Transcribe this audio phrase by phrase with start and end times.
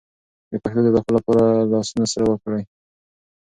[0.51, 2.63] د پښتو د بقا لپاره لاسونه سره ورکړئ.